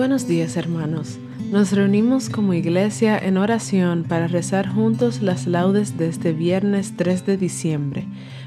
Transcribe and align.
Buenos 0.00 0.26
días 0.26 0.56
hermanos. 0.56 1.18
Nos 1.50 1.72
reunimos 1.72 2.30
como 2.30 2.54
iglesia 2.54 3.18
en 3.18 3.36
oración 3.36 4.04
para 4.08 4.28
rezar 4.28 4.66
juntos 4.66 5.20
las 5.20 5.46
laudes 5.46 5.98
de 5.98 6.08
este 6.08 6.32
viernes 6.32 6.96
3 6.96 7.26
de 7.26 7.36
diciembre, 7.36 8.06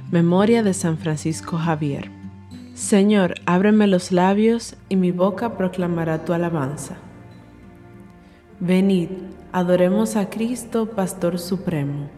memoria 0.09 0.63
de 0.63 0.73
San 0.73 0.97
Francisco 0.97 1.57
Javier. 1.57 2.09
Señor, 2.73 3.35
ábreme 3.45 3.85
los 3.85 4.11
labios 4.11 4.75
y 4.89 4.95
mi 4.95 5.11
boca 5.11 5.55
proclamará 5.55 6.25
tu 6.25 6.33
alabanza. 6.33 6.97
Venid, 8.59 9.09
adoremos 9.51 10.15
a 10.15 10.31
Cristo, 10.31 10.89
Pastor 10.89 11.37
Supremo. 11.37 12.09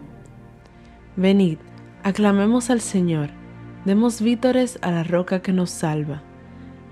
Venid, 1.18 1.58
aclamemos 2.04 2.70
al 2.70 2.80
Señor, 2.80 3.32
demos 3.84 4.22
vítores 4.22 4.80
a 4.82 4.92
la 4.92 5.04
roca 5.04 5.42
que 5.42 5.52
nos 5.52 5.72
salva. 5.72 6.24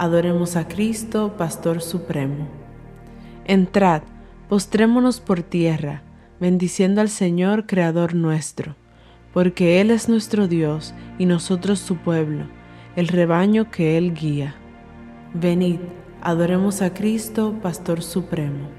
adoremos 0.00 0.56
a 0.56 0.66
Cristo, 0.66 1.34
Pastor 1.36 1.82
Supremo. 1.82 2.48
Entrad, 3.44 4.00
postrémonos 4.48 5.20
por 5.20 5.42
tierra, 5.42 6.02
bendiciendo 6.40 7.02
al 7.02 7.10
Señor, 7.10 7.66
Creador 7.66 8.14
nuestro, 8.14 8.76
porque 9.34 9.78
Él 9.82 9.90
es 9.90 10.08
nuestro 10.08 10.48
Dios 10.48 10.94
y 11.18 11.26
nosotros 11.26 11.80
su 11.80 11.96
pueblo, 11.96 12.46
el 12.96 13.08
rebaño 13.08 13.70
que 13.70 13.98
Él 13.98 14.14
guía. 14.14 14.54
Venid, 15.34 15.80
adoremos 16.22 16.80
a 16.80 16.94
Cristo, 16.94 17.54
Pastor 17.62 18.02
Supremo. 18.02 18.70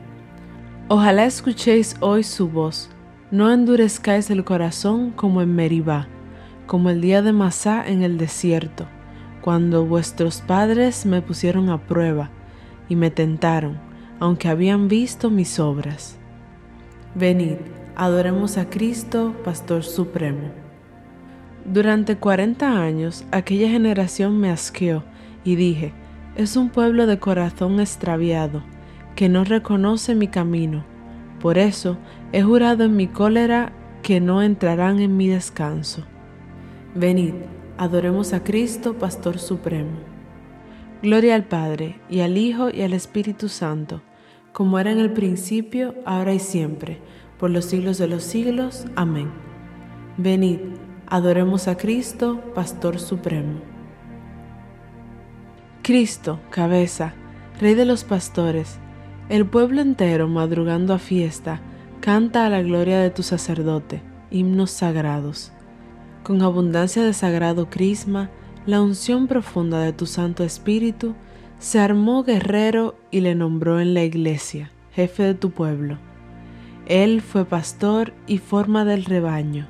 Ojalá 0.87 1.25
escuchéis 1.25 1.97
hoy 1.99 2.23
su 2.23 2.49
voz, 2.49 2.89
no 3.29 3.53
endurezcáis 3.53 4.31
el 4.31 4.43
corazón 4.43 5.11
como 5.11 5.43
en 5.43 5.53
Meribá, 5.53 6.07
como 6.65 6.89
el 6.89 6.99
día 6.99 7.21
de 7.21 7.31
Masá 7.31 7.87
en 7.87 8.01
el 8.01 8.17
desierto 8.17 8.87
cuando 9.41 9.85
vuestros 9.85 10.41
padres 10.41 11.05
me 11.05 11.21
pusieron 11.21 11.69
a 11.69 11.79
prueba 11.79 12.29
y 12.87 12.95
me 12.95 13.11
tentaron, 13.11 13.79
aunque 14.19 14.47
habían 14.47 14.87
visto 14.87 15.29
mis 15.29 15.59
obras. 15.59 16.17
Venid, 17.15 17.55
adoremos 17.95 18.57
a 18.57 18.69
Cristo, 18.69 19.35
Pastor 19.43 19.83
Supremo. 19.83 20.51
Durante 21.65 22.17
cuarenta 22.17 22.81
años 22.81 23.25
aquella 23.31 23.69
generación 23.69 24.39
me 24.39 24.49
asqueó 24.49 25.03
y 25.43 25.55
dije, 25.55 25.93
es 26.35 26.55
un 26.55 26.69
pueblo 26.69 27.07
de 27.07 27.19
corazón 27.19 27.79
extraviado, 27.79 28.63
que 29.15 29.27
no 29.29 29.43
reconoce 29.43 30.15
mi 30.15 30.27
camino. 30.27 30.85
Por 31.39 31.57
eso 31.57 31.97
he 32.31 32.41
jurado 32.41 32.83
en 32.85 32.95
mi 32.95 33.07
cólera 33.07 33.73
que 34.01 34.19
no 34.21 34.41
entrarán 34.41 34.99
en 34.99 35.17
mi 35.17 35.27
descanso. 35.27 36.03
Venid, 36.95 37.33
Adoremos 37.81 38.31
a 38.33 38.43
Cristo, 38.43 38.93
Pastor 38.93 39.39
Supremo. 39.39 39.97
Gloria 41.01 41.33
al 41.33 41.45
Padre, 41.45 41.99
y 42.11 42.19
al 42.19 42.37
Hijo, 42.37 42.69
y 42.69 42.83
al 42.83 42.93
Espíritu 42.93 43.49
Santo, 43.49 44.03
como 44.53 44.77
era 44.77 44.91
en 44.91 44.99
el 44.99 45.13
principio, 45.13 45.95
ahora 46.05 46.31
y 46.31 46.37
siempre, 46.37 46.99
por 47.39 47.49
los 47.49 47.65
siglos 47.65 47.97
de 47.97 48.07
los 48.07 48.21
siglos. 48.21 48.85
Amén. 48.95 49.31
Venid, 50.17 50.59
adoremos 51.07 51.67
a 51.67 51.75
Cristo, 51.75 52.39
Pastor 52.53 52.99
Supremo. 52.99 53.61
Cristo, 55.81 56.39
cabeza, 56.51 57.15
Rey 57.59 57.73
de 57.73 57.85
los 57.85 58.03
pastores, 58.03 58.77
el 59.27 59.47
pueblo 59.47 59.81
entero, 59.81 60.27
madrugando 60.27 60.93
a 60.93 60.99
fiesta, 60.99 61.61
canta 61.99 62.45
a 62.45 62.49
la 62.49 62.61
gloria 62.61 62.99
de 62.99 63.09
tu 63.09 63.23
sacerdote, 63.23 64.03
himnos 64.29 64.69
sagrados 64.69 65.51
con 66.23 66.41
abundancia 66.41 67.03
de 67.03 67.13
sagrado 67.13 67.69
crisma, 67.69 68.29
la 68.65 68.81
unción 68.81 69.27
profunda 69.27 69.79
de 69.79 69.93
tu 69.93 70.05
Santo 70.05 70.43
Espíritu, 70.43 71.15
se 71.59 71.79
armó 71.79 72.23
guerrero 72.23 72.95
y 73.11 73.21
le 73.21 73.35
nombró 73.35 73.79
en 73.79 73.93
la 73.93 74.03
iglesia, 74.03 74.71
jefe 74.91 75.23
de 75.23 75.33
tu 75.33 75.51
pueblo. 75.51 75.97
Él 76.85 77.21
fue 77.21 77.45
pastor 77.45 78.13
y 78.27 78.37
forma 78.37 78.85
del 78.85 79.05
rebaño, 79.05 79.67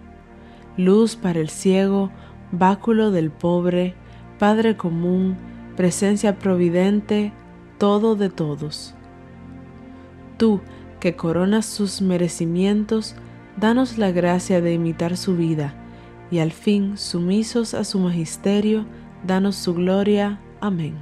luz 0.77 1.15
para 1.15 1.39
el 1.39 1.49
ciego, 1.49 2.11
báculo 2.51 3.11
del 3.11 3.31
pobre, 3.31 3.95
Padre 4.39 4.75
común, 4.75 5.37
presencia 5.77 6.39
providente, 6.39 7.31
todo 7.77 8.15
de 8.15 8.29
todos. 8.29 8.95
Tú, 10.37 10.61
que 10.99 11.15
coronas 11.15 11.65
sus 11.65 12.01
merecimientos, 12.01 13.15
danos 13.57 13.97
la 13.99 14.11
gracia 14.11 14.59
de 14.59 14.73
imitar 14.73 15.15
su 15.15 15.37
vida 15.37 15.75
y 16.31 16.39
al 16.39 16.53
fin, 16.53 16.97
sumisos 16.97 17.73
a 17.73 17.83
su 17.83 17.99
magisterio, 17.99 18.85
danos 19.27 19.57
su 19.57 19.75
gloria. 19.75 20.39
Amén. 20.61 20.95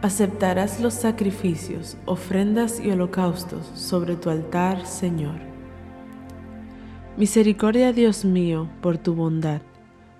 Aceptarás 0.00 0.80
los 0.80 0.94
sacrificios, 0.94 1.98
ofrendas 2.06 2.80
y 2.80 2.90
holocaustos 2.90 3.70
sobre 3.74 4.16
tu 4.16 4.30
altar, 4.30 4.86
Señor. 4.86 5.38
Misericordia, 7.18 7.92
Dios 7.92 8.24
mío, 8.24 8.68
por 8.80 8.98
tu 8.98 9.14
bondad, 9.14 9.60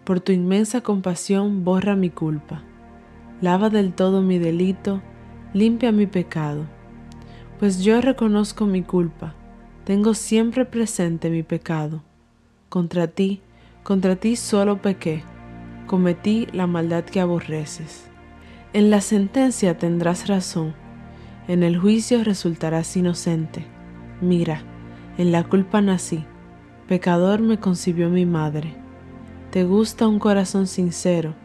por 0.05 0.21
tu 0.21 0.33
inmensa 0.33 0.83
compasión, 0.83 1.65
borra 1.65 1.97
mi 1.97 2.11
culpa. 2.11 2.63
Lava 3.41 3.69
del 3.71 3.95
todo 3.95 4.21
mi 4.21 4.39
delito, 4.39 5.03
limpia 5.55 5.91
mi 5.91 6.07
pecado. 6.07 6.67
Pues 7.59 7.83
yo 7.83 8.01
reconozco 8.01 8.67
mi 8.67 8.83
culpa, 8.83 9.35
tengo 9.85 10.15
siempre 10.15 10.67
presente 10.67 11.31
mi 11.31 11.43
pecado 11.43 12.03
contra 12.75 13.07
ti, 13.07 13.41
contra 13.85 14.17
ti 14.17 14.35
solo 14.35 14.83
pequé, 14.83 15.23
cometí 15.87 16.49
la 16.53 16.67
maldad 16.67 17.05
que 17.05 17.21
aborreces. 17.21 18.09
En 18.73 18.91
la 18.91 19.01
sentencia 19.01 19.79
tendrás 19.79 20.27
razón, 20.27 20.75
en 21.47 21.63
el 21.63 21.79
juicio 21.79 22.25
resultarás 22.25 22.97
inocente. 22.97 23.65
Mira, 24.21 24.63
en 25.19 25.31
la 25.31 25.45
culpa 25.45 25.83
nací, 25.83 26.25
pecador 26.89 27.39
me 27.39 27.61
concibió 27.61 28.11
mi 28.11 28.27
madre. 28.27 28.75
Te 29.53 29.63
gusta 29.63 30.09
un 30.09 30.19
corazón 30.19 30.67
sincero, 30.67 31.37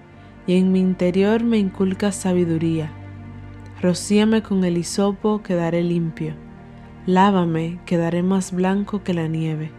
y 0.48 0.56
en 0.56 0.72
mi 0.72 0.80
interior 0.80 1.44
me 1.44 1.60
inculcas 1.60 2.16
sabiduría. 2.16 2.92
Rocíame 3.84 4.42
con 4.42 4.64
el 4.64 4.80
hisopo, 4.80 5.44
quedaré 5.44 5.84
limpio. 5.84 6.34
Lávame, 7.06 7.80
quedaré 7.86 8.24
más 8.24 8.52
blanco 8.52 9.04
que 9.04 9.14
la 9.14 9.28
nieve. 9.28 9.79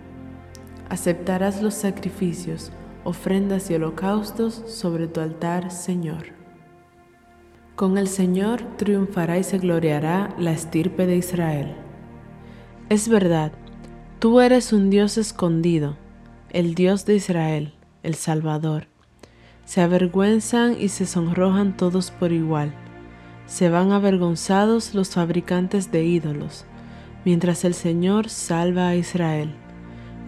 aceptarás 0.91 1.61
los 1.61 1.73
sacrificios, 1.73 2.69
ofrendas 3.05 3.71
y 3.71 3.75
holocaustos 3.75 4.61
sobre 4.67 5.07
tu 5.07 5.21
altar, 5.21 5.71
Señor. 5.71 6.33
Con 7.77 7.97
el 7.97 8.09
Señor 8.09 8.61
triunfará 8.75 9.37
y 9.37 9.45
se 9.45 9.57
gloriará 9.57 10.35
la 10.37 10.51
estirpe 10.51 11.05
de 11.05 11.15
Israel. 11.15 11.75
Es 12.89 13.07
verdad, 13.07 13.53
tú 14.19 14.41
eres 14.41 14.73
un 14.73 14.89
Dios 14.89 15.17
escondido, 15.17 15.95
el 16.49 16.75
Dios 16.75 17.05
de 17.05 17.15
Israel, 17.15 17.73
el 18.03 18.15
Salvador. 18.15 18.87
Se 19.63 19.79
avergüenzan 19.79 20.75
y 20.77 20.89
se 20.89 21.05
sonrojan 21.05 21.77
todos 21.77 22.11
por 22.11 22.33
igual. 22.33 22.73
Se 23.45 23.69
van 23.69 23.93
avergonzados 23.93 24.93
los 24.93 25.11
fabricantes 25.11 25.89
de 25.89 26.03
ídolos, 26.03 26.65
mientras 27.23 27.63
el 27.63 27.75
Señor 27.75 28.27
salva 28.27 28.89
a 28.89 28.95
Israel 28.97 29.55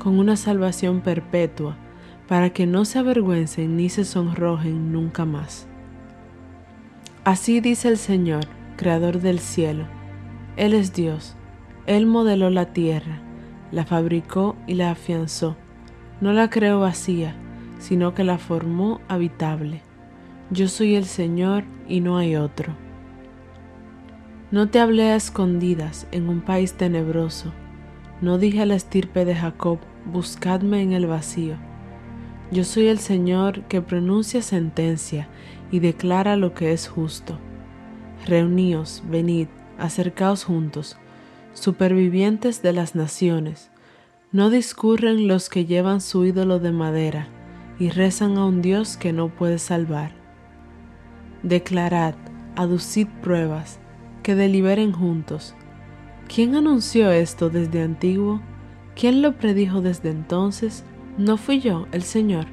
con 0.04 0.20
una 0.20 0.36
salvación 0.36 1.00
perpetua, 1.00 1.78
para 2.28 2.50
que 2.50 2.68
no 2.68 2.84
se 2.84 3.00
avergüencen 3.00 3.78
ni 3.78 3.88
se 3.88 4.04
sonrojen 4.04 4.92
nunca 4.92 5.24
más. 5.24 5.66
Así 7.24 7.62
dice 7.62 7.88
el 7.88 7.98
Señor, 7.98 8.44
Creador 8.76 9.22
del 9.22 9.40
cielo. 9.40 9.86
Él 10.58 10.74
es 10.74 10.94
Dios, 10.94 11.38
Él 11.86 12.06
modeló 12.06 12.50
la 12.50 12.74
tierra, 12.74 13.22
la 13.72 13.86
fabricó 13.86 14.58
y 14.68 14.74
la 14.74 14.92
afianzó. 14.92 15.56
No 16.20 16.34
la 16.34 16.50
creó 16.50 16.82
vacía, 16.82 17.36
sino 17.80 18.14
que 18.14 18.26
la 18.26 18.38
formó 18.38 19.00
habitable. 19.08 19.82
Yo 20.50 20.68
soy 20.68 20.96
el 20.96 21.06
Señor 21.06 21.64
y 21.88 22.02
no 22.02 22.18
hay 22.18 22.36
otro. 22.36 22.74
No 24.52 24.68
te 24.70 24.80
hablé 24.80 25.12
a 25.12 25.16
escondidas 25.16 26.08
en 26.12 26.28
un 26.28 26.42
país 26.42 26.74
tenebroso. 26.74 27.54
No 28.22 28.38
dije 28.38 28.62
a 28.62 28.66
la 28.66 28.76
estirpe 28.76 29.26
de 29.26 29.36
Jacob, 29.36 29.80
buscadme 30.06 30.82
en 30.82 30.94
el 30.94 31.08
vacío. 31.08 31.56
Yo 32.52 32.64
soy 32.64 32.88
el 32.88 33.00
Señor 33.00 33.62
que 33.64 33.82
pronuncia 33.82 34.42
sentencia 34.42 35.28
y 35.72 35.80
declara 35.80 36.36
lo 36.36 36.54
que 36.54 36.72
es 36.72 36.88
justo. 36.88 37.40
Reuníos, 38.28 39.04
venid, 39.10 39.48
acercaos 39.80 40.44
juntos, 40.44 40.98
supervivientes 41.54 42.62
de 42.62 42.74
las 42.74 42.96
naciones. 42.96 43.72
No 44.32 44.50
discurren 44.50 45.28
los 45.28 45.50
que 45.50 45.66
llevan 45.66 46.02
su 46.02 46.26
ídolo 46.26 46.60
de 46.60 46.72
madera 46.72 47.28
y 47.80 47.90
rezan 47.90 48.38
a 48.38 48.46
un 48.46 48.62
Dios 48.62 48.98
que 48.98 49.14
no 49.14 49.30
puede 49.30 49.60
salvar. 49.60 50.12
Declarad, 51.42 52.16
aducid 52.56 53.08
pruebas, 53.22 53.80
que 54.22 54.36
deliberen 54.36 54.92
juntos. 54.92 55.56
¿Quién 56.34 56.56
anunció 56.56 57.12
esto 57.12 57.50
desde 57.50 57.82
antiguo? 57.82 58.42
¿Quién 58.96 59.24
lo 59.24 59.34
predijo 59.34 59.82
desde 59.82 60.12
entonces? 60.12 60.84
No 61.18 61.38
fui 61.38 61.60
yo, 61.60 61.88
el 61.92 62.04
Señor. 62.04 62.46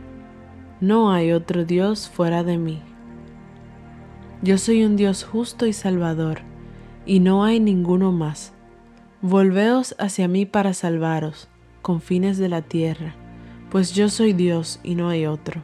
No 0.80 1.12
hay 1.12 1.32
otro 1.32 1.64
Dios 1.66 2.08
fuera 2.08 2.42
de 2.42 2.56
mí. 2.56 2.80
Yo 4.42 4.56
soy 4.56 4.84
un 4.84 4.96
Dios 4.96 5.22
justo 5.24 5.66
y 5.66 5.74
salvador, 5.74 6.38
y 7.04 7.20
no 7.20 7.44
hay 7.44 7.60
ninguno 7.60 8.10
más. 8.10 8.54
Volveos 9.20 9.94
hacia 9.98 10.28
mí 10.28 10.46
para 10.46 10.72
salvaros, 10.72 11.48
con 11.82 12.00
fines 12.00 12.38
de 12.38 12.48
la 12.48 12.62
tierra, 12.62 13.14
pues 13.70 13.92
yo 13.92 14.08
soy 14.08 14.32
Dios 14.32 14.80
y 14.82 14.94
no 14.94 15.10
hay 15.10 15.26
otro. 15.26 15.62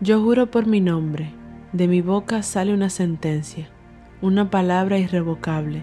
Yo 0.00 0.22
juro 0.22 0.50
por 0.50 0.66
mi 0.66 0.80
nombre, 0.80 1.30
de 1.74 1.88
mi 1.88 2.00
boca 2.00 2.42
sale 2.42 2.72
una 2.72 2.88
sentencia, 2.88 3.68
una 4.22 4.50
palabra 4.50 4.98
irrevocable. 4.98 5.82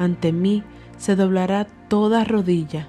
Ante 0.00 0.32
mí 0.32 0.64
se 0.96 1.14
doblará 1.14 1.68
toda 1.88 2.24
rodilla 2.24 2.88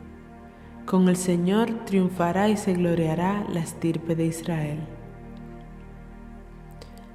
Con 0.91 1.07
el 1.07 1.15
Señor 1.15 1.85
triunfará 1.85 2.49
y 2.49 2.57
se 2.57 2.73
gloriará 2.73 3.45
la 3.47 3.61
estirpe 3.61 4.13
de 4.13 4.25
Israel. 4.25 4.77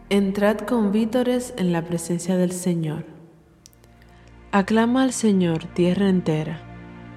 Entrad 0.08 0.60
con 0.60 0.92
vítores 0.92 1.52
en 1.58 1.72
la 1.72 1.82
presencia 1.82 2.38
del 2.38 2.52
Señor. 2.52 3.04
Aclama 4.50 5.02
al 5.02 5.12
Señor 5.12 5.66
tierra 5.74 6.08
entera, 6.08 6.58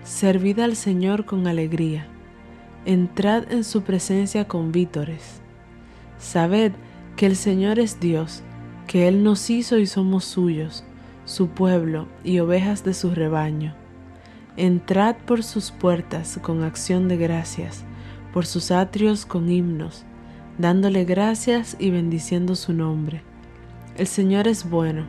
servid 0.03 0.59
al 0.59 0.75
Señor 0.75 1.23
con 1.23 1.47
alegría, 1.47 2.07
entrad 2.83 3.49
en 3.53 3.63
su 3.63 3.83
presencia 3.83 4.45
con 4.45 4.73
vítores. 4.73 5.39
Sabed 6.17 6.73
que 7.15 7.25
el 7.25 7.37
Señor 7.37 7.79
es 7.79 8.01
Dios, 8.01 8.43
que 8.85 9.07
Él 9.07 9.23
nos 9.23 9.49
hizo 9.49 9.77
y 9.77 9.87
somos 9.87 10.25
suyos, 10.25 10.83
su 11.23 11.47
pueblo 11.47 12.09
y 12.25 12.39
ovejas 12.39 12.83
de 12.83 12.93
su 12.93 13.15
rebaño. 13.15 13.75
Entrad 14.61 15.15
por 15.25 15.41
sus 15.41 15.71
puertas 15.71 16.37
con 16.41 16.63
acción 16.63 17.07
de 17.07 17.15
gracias, 17.15 17.85
por 18.33 18.45
sus 18.45 18.71
atrios 18.71 19.25
con 19.25 19.49
himnos, 19.49 20.03
dándole 20.57 21.05
gracias 21.05 21.77
y 21.79 21.91
bendiciendo 21.91 22.55
su 22.55 22.73
nombre. 22.73 23.21
El 23.95 24.05
Señor 24.05 24.49
es 24.49 24.69
bueno, 24.69 25.05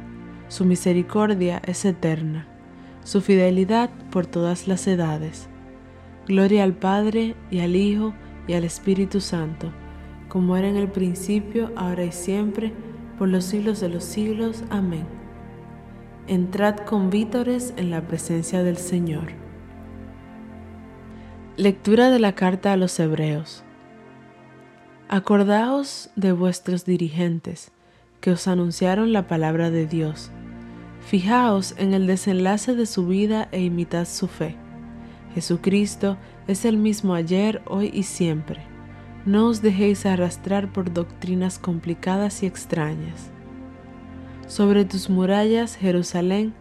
su 0.47 0.65
misericordia 0.65 1.61
es 1.67 1.85
eterna, 1.85 2.47
su 3.03 3.23
fidelidad 3.23 3.91
por 4.13 4.25
todas 4.25 4.69
las 4.69 4.87
edades. 4.87 5.49
Gloria 6.29 6.63
al 6.63 6.75
Padre 6.75 7.35
y 7.51 7.59
al 7.59 7.75
Hijo 7.75 8.15
y 8.47 8.53
al 8.53 8.63
Espíritu 8.63 9.21
Santo, 9.21 9.73
como 10.29 10.57
era 10.57 10.69
en 10.69 10.77
el 10.77 10.87
principio, 10.87 11.73
ahora 11.75 12.05
y 12.05 12.13
siempre, 12.13 12.73
por 13.19 13.27
los 13.27 13.47
siglos 13.47 13.81
de 13.81 13.89
los 13.89 14.05
siglos. 14.05 14.63
Amén. 14.71 15.07
Entrad 16.29 16.77
con 16.77 17.11
vítores 17.11 17.75
en 17.77 17.91
la 17.91 18.03
presencia 18.03 18.63
del 18.63 18.77
Señor. 18.77 19.40
Lectura 21.61 22.09
de 22.09 22.19
la 22.19 22.35
carta 22.35 22.73
a 22.73 22.79
los 22.79 22.99
Hebreos. 22.99 23.65
Acordaos 25.11 26.09
de 26.17 26.33
vuestros 26.33 26.87
dirigentes, 26.87 27.71
que 28.23 28.31
os 28.31 28.49
anunciaron 28.49 29.13
la 29.13 29.29
palabra 29.29 29.71
de 29.71 29.87
Dios. 29.87 30.31
Fijaos 31.03 31.75
en 31.77 31.93
el 31.93 32.07
desenlace 32.07 32.75
de 32.75 32.87
su 32.87 33.07
vida 33.07 33.51
e 33.53 33.61
imitad 33.61 34.07
su 34.07 34.27
fe. 34.27 34.57
Jesucristo 35.35 36.17
es 36.47 36.65
el 36.65 36.79
mismo 36.79 37.13
ayer, 37.13 37.61
hoy 37.67 37.91
y 37.93 38.05
siempre. 38.05 38.63
No 39.27 39.47
os 39.47 39.61
dejéis 39.61 40.07
arrastrar 40.07 40.73
por 40.73 40.95
doctrinas 40.95 41.59
complicadas 41.59 42.43
y 42.43 42.47
extrañas. 42.47 43.29
Sobre 44.47 44.87
tus 44.87 45.11
murallas, 45.11 45.77
Jerusalén, 45.77 46.55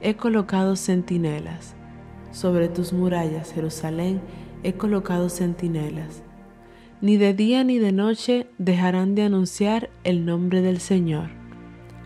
he 0.00 0.16
colocado 0.16 0.76
centinelas. 0.76 1.74
Sobre 2.32 2.68
tus 2.68 2.94
murallas, 2.94 3.52
Jerusalén, 3.52 4.20
he 4.66 4.74
colocado 4.74 5.28
centinelas. 5.28 6.22
Ni 7.00 7.16
de 7.16 7.34
día 7.34 7.64
ni 7.64 7.78
de 7.78 7.92
noche 7.92 8.46
dejarán 8.58 9.14
de 9.14 9.22
anunciar 9.22 9.90
el 10.04 10.24
nombre 10.24 10.60
del 10.62 10.80
Señor. 10.80 11.30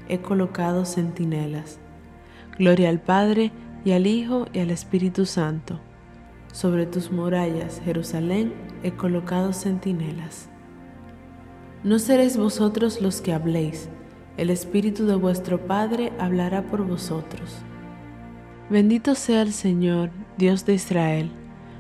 He 0.09 0.19
colocado 0.21 0.85
centinelas. 0.85 1.79
Gloria 2.59 2.89
al 2.89 3.01
Padre, 3.01 3.53
y 3.85 3.93
al 3.93 4.07
Hijo, 4.07 4.47
y 4.53 4.59
al 4.59 4.71
Espíritu 4.71 5.25
Santo 5.25 5.81
sobre 6.53 6.87
tus 6.87 7.13
murallas, 7.13 7.81
Jerusalén, 7.85 8.53
he 8.83 8.93
colocado 8.93 9.53
centinelas. 9.53 10.49
No 11.85 11.99
seréis 11.99 12.37
vosotros 12.37 13.01
los 13.01 13.21
que 13.21 13.33
habléis, 13.33 13.89
el 14.37 14.51
Espíritu 14.51 15.07
de 15.07 15.15
vuestro 15.15 15.67
Padre 15.67 16.13
hablará 16.19 16.67
por 16.67 16.87
vosotros. 16.87 17.59
Bendito 18.69 19.15
sea 19.15 19.43
el 19.43 19.53
Señor, 19.53 20.11
Dios 20.37 20.65
de 20.67 20.75
Israel, 20.75 21.31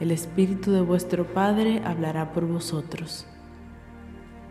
el 0.00 0.10
Espíritu 0.10 0.72
de 0.72 0.80
vuestro 0.80 1.26
Padre 1.32 1.82
hablará 1.84 2.32
por 2.32 2.46
vosotros. 2.46 3.26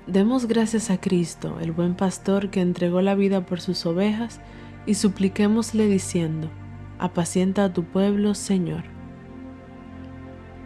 Demos 0.07 0.47
gracias 0.47 0.89
a 0.89 0.99
Cristo, 0.99 1.59
el 1.61 1.71
buen 1.71 1.95
pastor 1.95 2.49
que 2.49 2.61
entregó 2.61 3.01
la 3.01 3.15
vida 3.15 3.45
por 3.45 3.61
sus 3.61 3.85
ovejas, 3.85 4.39
y 4.85 4.95
supliquémosle 4.95 5.87
diciendo, 5.87 6.49
apacienta 6.97 7.65
a 7.65 7.73
tu 7.73 7.83
pueblo, 7.83 8.33
Señor. 8.33 8.83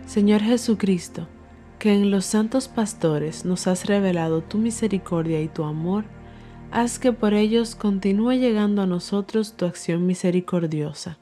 Señor 0.06 0.42
Jesucristo, 0.42 1.28
que 1.80 1.94
en 1.94 2.12
los 2.12 2.26
santos 2.26 2.68
pastores 2.68 3.46
nos 3.46 3.68
has 3.68 3.86
revelado 3.86 4.42
tu 4.42 4.58
misericordia 4.58 5.42
y 5.42 5.48
tu 5.48 5.64
amor, 5.64 6.06
haz 6.72 7.00
que 7.00 7.12
por 7.12 7.34
ellos 7.34 7.76
continúe 7.76 8.34
llegando 8.34 8.82
a 8.82 8.88
nosotros 8.88 9.54
tu 9.54 9.66
acción 9.66 10.06
misericordiosa. 10.06 11.18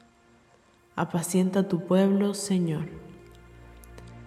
Apacienta 0.96 1.68
tu 1.68 1.84
pueblo, 1.86 2.34
Señor. 2.34 3.03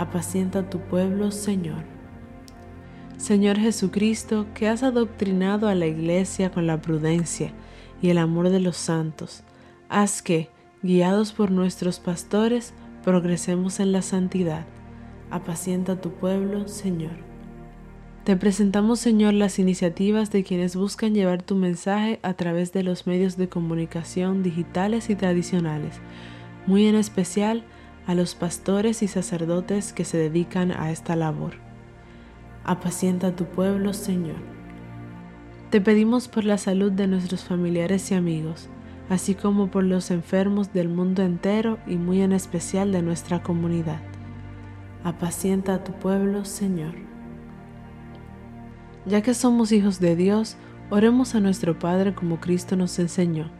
Apacienta 0.00 0.70
tu 0.70 0.80
pueblo, 0.80 1.30
Señor. 1.30 1.84
Señor 3.18 3.58
Jesucristo, 3.58 4.46
que 4.54 4.66
has 4.66 4.82
adoctrinado 4.82 5.68
a 5.68 5.74
la 5.74 5.86
iglesia 5.86 6.50
con 6.50 6.66
la 6.66 6.80
prudencia 6.80 7.52
y 8.00 8.08
el 8.08 8.16
amor 8.16 8.48
de 8.48 8.60
los 8.60 8.78
santos, 8.78 9.42
haz 9.90 10.22
que, 10.22 10.48
guiados 10.82 11.32
por 11.32 11.50
nuestros 11.50 12.00
pastores, 12.00 12.72
progresemos 13.04 13.78
en 13.78 13.92
la 13.92 14.00
santidad 14.00 14.64
apacienta 15.30 16.00
tu 16.00 16.12
pueblo, 16.12 16.66
Señor. 16.66 17.12
Te 18.24 18.36
presentamos, 18.36 19.00
Señor, 19.00 19.34
las 19.34 19.58
iniciativas 19.58 20.30
de 20.30 20.44
quienes 20.44 20.76
buscan 20.76 21.14
llevar 21.14 21.42
tu 21.42 21.56
mensaje 21.56 22.20
a 22.22 22.32
través 22.32 22.72
de 22.72 22.82
los 22.82 23.06
medios 23.06 23.36
de 23.36 23.50
comunicación 23.50 24.42
digitales 24.42 25.10
y 25.10 25.14
tradicionales, 25.14 26.00
muy 26.66 26.86
en 26.86 26.94
especial 26.94 27.64
a 28.10 28.14
los 28.14 28.34
pastores 28.34 29.02
y 29.02 29.08
sacerdotes 29.08 29.92
que 29.92 30.04
se 30.04 30.18
dedican 30.18 30.72
a 30.72 30.90
esta 30.90 31.16
labor. 31.16 31.54
Apacienta 32.64 33.36
tu 33.36 33.44
pueblo, 33.44 33.92
Señor. 33.92 34.42
Te 35.70 35.80
pedimos 35.80 36.28
por 36.28 36.44
la 36.44 36.58
salud 36.58 36.90
de 36.90 37.06
nuestros 37.06 37.44
familiares 37.44 38.10
y 38.10 38.14
amigos, 38.14 38.68
así 39.08 39.34
como 39.34 39.70
por 39.70 39.84
los 39.84 40.10
enfermos 40.10 40.72
del 40.72 40.88
mundo 40.88 41.22
entero 41.22 41.78
y 41.86 41.96
muy 41.96 42.22
en 42.22 42.32
especial 42.32 42.92
de 42.92 43.02
nuestra 43.02 43.42
comunidad 43.42 44.00
apacienta 45.04 45.74
a 45.74 45.84
tu 45.84 45.92
pueblo, 45.92 46.44
Señor. 46.44 46.94
Ya 49.06 49.22
que 49.22 49.34
somos 49.34 49.72
hijos 49.72 49.98
de 50.00 50.14
Dios, 50.14 50.56
oremos 50.90 51.34
a 51.34 51.40
nuestro 51.40 51.78
Padre 51.78 52.14
como 52.14 52.40
Cristo 52.40 52.76
nos 52.76 52.98
enseñó. 52.98 53.50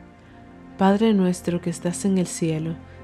Padre 0.76 1.14
nuestro 1.14 1.60
que 1.60 1.70
estás 1.70 2.04
en 2.04 2.18
el 2.18 2.26
cielo, 2.26 2.74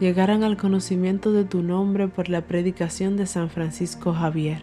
llegaran 0.00 0.42
al 0.42 0.56
conocimiento 0.56 1.32
de 1.32 1.44
tu 1.44 1.62
nombre 1.62 2.08
por 2.08 2.28
la 2.28 2.42
predicación 2.42 3.16
de 3.16 3.26
San 3.26 3.50
Francisco 3.50 4.12
Javier. 4.12 4.62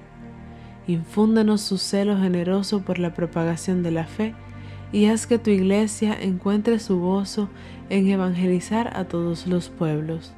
Infúndanos 0.88 1.61
su 1.61 1.77
celo 1.77 2.17
generoso 2.17 2.81
por 2.81 3.00
la 3.00 3.13
propagación 3.13 3.83
de 3.83 3.91
la 3.91 4.05
fe 4.05 4.35
y 4.91 5.05
haz 5.05 5.27
que 5.27 5.39
tu 5.39 5.50
iglesia 5.50 6.17
encuentre 6.19 6.79
su 6.79 7.00
gozo 7.00 7.50
en 7.89 8.07
evangelizar 8.07 8.95
a 8.97 9.05
todos 9.05 9.47
los 9.47 9.69
pueblos. 9.69 10.33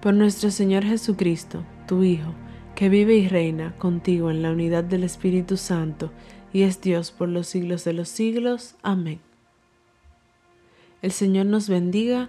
Por 0.00 0.14
nuestro 0.14 0.50
Señor 0.50 0.84
Jesucristo, 0.84 1.64
tu 1.88 2.04
Hijo, 2.04 2.34
que 2.74 2.88
vive 2.88 3.16
y 3.16 3.26
reina 3.26 3.74
contigo 3.78 4.30
en 4.30 4.42
la 4.42 4.52
unidad 4.52 4.84
del 4.84 5.02
Espíritu 5.02 5.56
Santo, 5.56 6.12
y 6.52 6.62
es 6.62 6.80
Dios 6.80 7.10
por 7.10 7.28
los 7.28 7.48
siglos 7.48 7.84
de 7.84 7.94
los 7.94 8.08
siglos. 8.08 8.76
Amén. 8.82 9.20
El 11.02 11.10
Señor 11.10 11.46
nos 11.46 11.68
bendiga, 11.68 12.28